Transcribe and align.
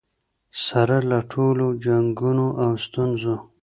سره 0.65 0.97
له 1.09 1.19
ټولو 1.31 1.65
جنګونو 1.85 2.47
او 2.63 2.71
ستونزو. 2.85 3.35